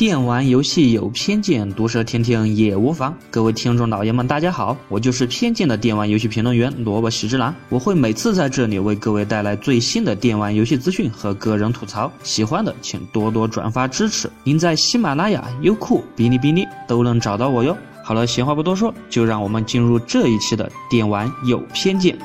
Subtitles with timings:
[0.00, 3.14] 电玩游戏有偏见，毒舌听听也无妨。
[3.30, 7.54] 各位听众老爷们，大家好，我就是偏见的电玩游戏评论员萝卜喜之郎。
[7.68, 12.10] 我会每次在这里为各位带来最新的电玩游戏资讯和个人吐槽。
[12.22, 14.30] 喜欢的请多多转发支持。
[14.42, 17.76] 您在喜马拉雅、优酷、哔哩哔哩都能找到我哟。
[18.02, 22.18] 好了，闲话不多说，就让我们进入这一期的电玩有偏见。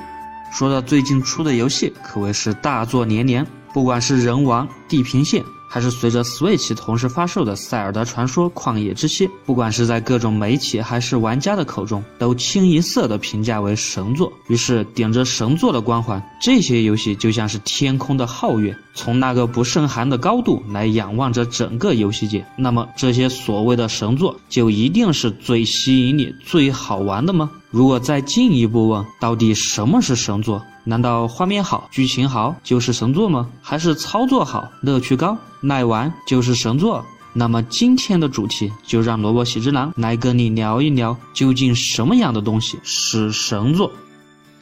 [0.49, 5.43] 说到最近出的游戏，可谓是大作连连，不管是人王、地平线。
[5.75, 14.31] 还是随着 Switch 同时发售的《塞尔达传说：旷野之息》，不管是在各种媒体还是玩家的口中，都清一色的评价为神作。
[14.47, 22.45] 于是，顶着神作的光环，这些游戏就像是天空的皓月，从那个不胜寒的高度来仰望着整个游戏界。
[22.55, 27.51] 那么，这些所谓的神作，就一定是最吸引你、最好玩的吗？
[27.69, 30.63] 如果再进一步问，到底什么是神作？
[30.85, 33.49] 难道画面好、剧情好就是神作吗？
[33.61, 37.03] 还是操作好、乐趣高、耐玩就是神作？
[37.33, 43.91] 那么今天的主题就让萝卜喜之郎来跟你聊一聊，究竟什么样的东西是神作？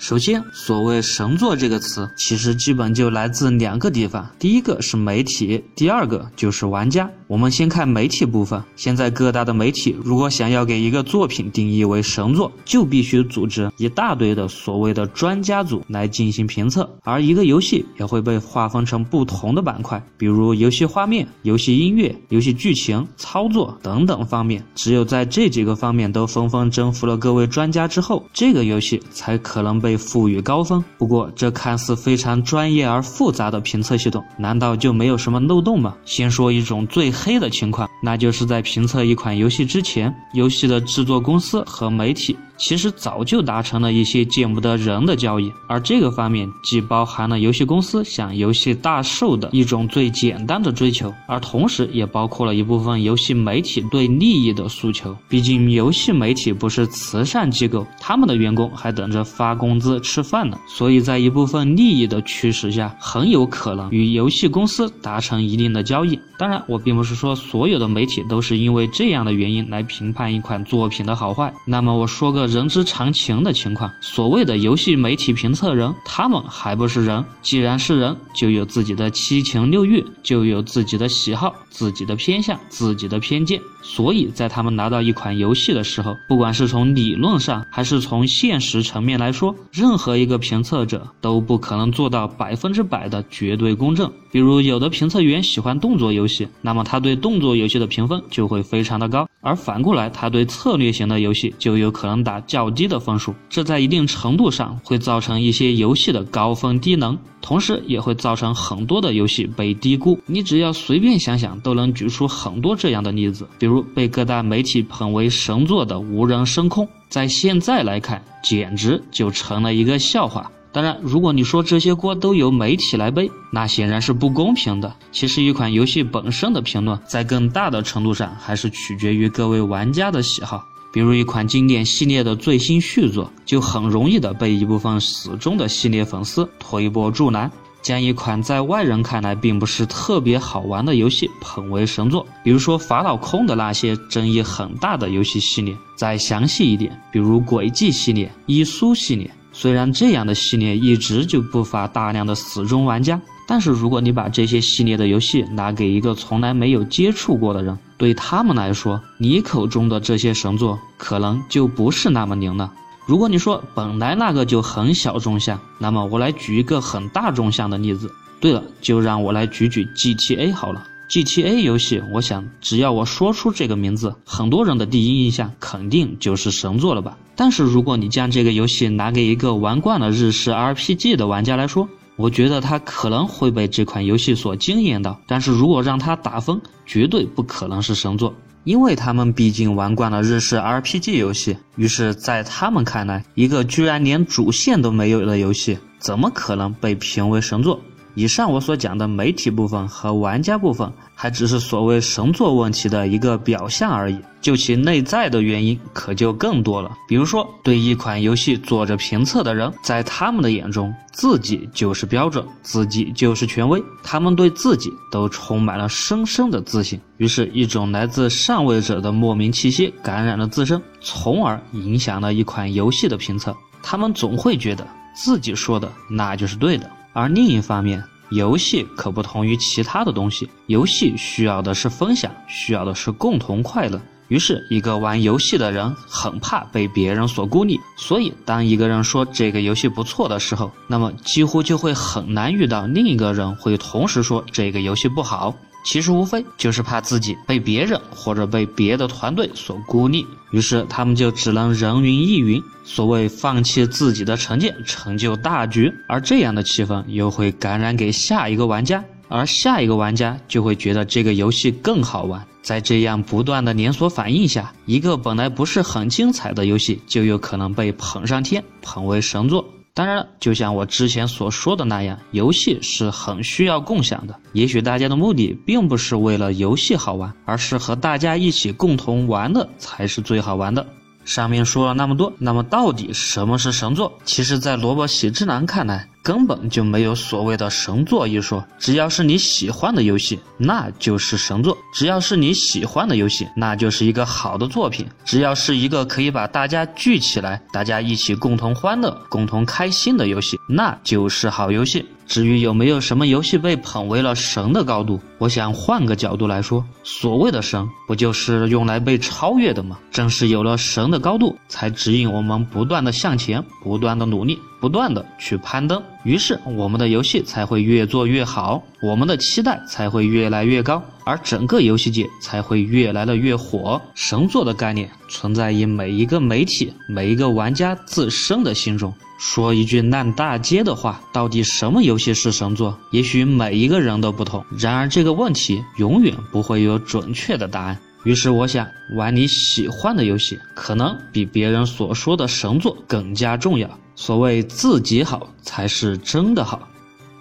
[0.04, 7.10] 首先，所谓“神作”这个词，其实基本就来自两个地方，第一个是媒体，第二个就是玩家。
[7.28, 8.62] 我们先看媒体部分。
[8.76, 16.88] 现在各大的媒体，如果想要给一个作品定义为神作，就必须组织一大堆的所谓的专家组来进行评测。
[17.04, 24.62] 而一个游戏也会被划分成不同的板块，比如游戏画面、游戏音乐、游戏剧情、操作等等方面。
[24.76, 29.93] 只有在这几个方面都纷纷征服了各位专家之后，这个游戏才可能被。
[29.98, 30.84] 赋予高分。
[30.98, 35.96] 不过，这看似非常专业而复杂的评测系统，难道就没有什么漏洞吗？
[36.06, 42.38] 先说一种最黑的情况，那就是在评测一款游戏之前，游戏的制作公司和媒体。
[42.56, 55.14] 其实早就达成了一些见不得人的交易，而这个方面既包含了游戏公司向游戏大售的一种最简单的追求，而同时也包括了一部分游戏媒体对利益的诉求。
[55.28, 60.58] 毕竟游戏媒体不是慈善机构，他们的员工还等着发工资吃饭了。
[60.68, 66.18] 所以在一部分利益的驱使下，很有可能与游戏公司达成一定的交易。
[66.38, 71.54] 当然，我并不是说所有的媒体都是因为这样的原因来评判一款作品的好坏。
[71.66, 72.44] 那么我说个。
[72.54, 77.26] 人之常情的情况，所谓的游戏媒体评测人，他们还不是人？
[77.42, 83.60] 既然是人，就有自己的七情六欲，就有自己的喜好、自己的偏向、自己的偏见。
[83.82, 94.12] 所以在他们拿到一款游戏的时候，不管是从理论上还是从现实层面来说，任何一个评测者都不可能做到百分之百的绝对公正。
[94.32, 103.34] 比如，有的评测员喜欢动作游戏，那么他对动作游戏的评分就会非常的高；而反过来，他对策略型的游戏就有可能打较低的分数。
[103.50, 107.18] 这在一定程度上会造成一些游戏的高分低能。
[107.44, 110.18] 同时也会造成很多的游戏被低估。
[110.26, 113.46] 你只要随便想想，都能举出很多这样的例子。
[113.60, 120.50] 比如被各大媒体捧为神作的《无人升空》，在现在来看，简直就成了一个笑话。
[120.72, 124.96] 当然，如果你说这些锅都由媒体来背，那显然是不公平的。
[125.12, 130.66] 其实，一款游戏本身的评论，在更大的程度上还是取决于各位玩家的喜好。
[130.94, 137.52] 比如一款经典系列的最新续作，就很容易的被一部分死忠的系列粉丝推波助澜，
[137.82, 142.24] 将一款在外人看来并不是特别好玩的游戏捧为神作。
[142.44, 149.32] 比如说法老空的那些争议很大的游戏系列，再详细一点，比如轨迹系列、伊苏系列。
[149.52, 153.20] 虽然这样的系列一直就不乏大量的死忠玩家。
[153.46, 162.70] 但是，如果你把这些系列的游戏拿给一个从来没有接触过的人，对他们来说，你口中的这些神作可能就不是那么灵了。
[163.06, 168.12] 如果你说本来那个就很小众项，那么我来举一个很大众项的例子。
[168.42, 170.86] 对了，就让我来举举 GTA 好了。
[171.08, 177.18] GTA 游戏，我想只要我说出这个名字，很多人的第一印象肯定就是神作了吧？
[177.38, 188.34] 但是如果你将这个游戏拿给一个玩惯了日式 RPG 的玩家来说，我觉得他可能会被这款游戏所惊艳到，但是如果让他打分，绝对不可能是神作，
[188.64, 197.82] 因为他们毕竟玩惯了日式 RPG 游戏，于是，在他们看来，一个居然连主线都没有的游戏，怎么可能被评为神作？
[198.16, 204.18] 以上我所讲的媒体部分和玩家部分，还只是所谓神作问题的一个表象而已。
[204.40, 206.92] 就其内在的原因，可就更多了。
[207.08, 217.00] 比如说，对一款游戏做着评测的人，在他们的眼中，自己就是标准，自己就是权威，他们对自己都充满了深深的自信。
[217.18, 223.56] 于是，一种来自上位者的莫名气息感染了自身，从而影响了一款游戏的评测。
[223.82, 226.90] 他们总会觉得自己说的那就是对的。
[227.14, 234.02] 而另一方面，游戏可不同于其他的东西，游戏需要的是分享，需要的是共同快乐。
[234.30, 245.54] 于是，一个玩游戏的人很怕被别人所孤立，所以当一个人说这个游戏不错的时候，那么几乎就会很难遇到另一个人会同时说这个游戏不好。
[245.84, 255.94] 其实无非就是怕自己被别人或者被别的团队所孤立，于是他们就只能人云亦云，所谓放弃自己的成见，成就大局。
[256.08, 262.46] 而这样的气氛又会感染给下一个玩家，而下一个玩家就会觉得这个游戏更好玩。
[262.62, 269.68] 在这样不断的连锁反应下，一个本来不是很精彩的游戏就有可能被捧上天，捧为神作。
[269.96, 274.40] 当然了，就像我之前所说的那样，游戏是很需要共享的。
[274.54, 280.84] 也许大家的目的并不是为了游戏好玩，而是和大家一起共同玩的才是最好玩的。
[281.26, 284.12] 上面说了那么多，那么到底什么是神作？
[284.26, 288.66] 其实，在萝卜喜之男看来，根本就没有所谓的神作一说。
[288.80, 302.06] 只要是你喜欢的游戏，那就是神作；只要是你喜欢的游戏，那就是一个好的作品；只要是一个可以把大家聚起来，大家一起共同欢乐、共同开心的游戏，那就是好游戏。
[302.26, 310.00] 至于有没有什么游戏被捧为了神的高度，我想换个角度来说，所谓的神，不就是用来被超越的吗？
[310.12, 316.02] 正是有了神的高度，才指引我们不断的向前，不断的努力，不断的去攀登。
[316.24, 324.02] 于是，我们的游戏才会越做越好，我们的期待才会越来越高，而整个游戏界才会越来的越火。
[324.16, 329.14] 神作的概念存在于每一个媒体、每一个玩家自身的心中。
[329.38, 332.98] 说一句烂大街的话，到底什么游戏是神作？
[333.12, 334.64] 也许每一个人都不同。
[334.78, 337.98] 然而这个问题永远不会有准确的答案。
[338.24, 343.90] 于是我想，玩你喜欢的游戏，可能比别人所说的神作更加重要。
[344.16, 346.88] 所谓自己好，才是真的好。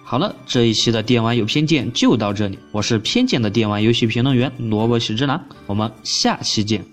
[0.03, 2.59] 好了，这一期的电玩有偏见就到这里。
[2.71, 6.92] 我是偏见的电玩游戏评论员萝卜喜之郎，我们下期见。